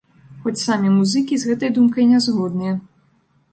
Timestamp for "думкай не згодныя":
1.77-2.73